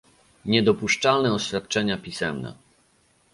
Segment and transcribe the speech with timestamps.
[0.45, 2.53] Niedopuszczalne oświadczenia pisemne